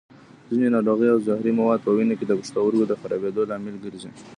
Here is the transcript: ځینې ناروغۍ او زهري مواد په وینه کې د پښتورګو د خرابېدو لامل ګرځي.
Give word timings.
ځینې 0.49 0.67
ناروغۍ 0.75 1.07
او 1.11 1.19
زهري 1.27 1.51
مواد 1.59 1.79
په 1.83 1.91
وینه 1.95 2.13
کې 2.19 2.25
د 2.27 2.31
پښتورګو 2.39 2.83
د 2.87 2.93
خرابېدو 2.99 3.41
لامل 3.49 3.75
ګرځي. 3.85 4.11